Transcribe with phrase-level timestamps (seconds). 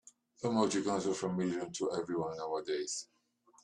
[0.43, 3.07] Emoticons are familiar to everyone nowadays.